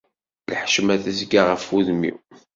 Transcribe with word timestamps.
Lḥecma 0.53 0.95
tezga 1.03 1.41
ɣef 1.43 1.65
wudem-iw. 1.71 2.17